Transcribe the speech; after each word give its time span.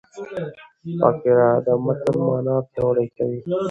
فقره 0.99 1.49
د 1.65 1.67
متن 1.83 2.15
مانا 2.27 2.55
پیاوړې 2.71 3.05
کوي. 3.17 3.39